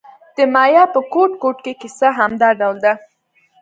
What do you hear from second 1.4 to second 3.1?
ګوټ کې کیسه همدا ډول ده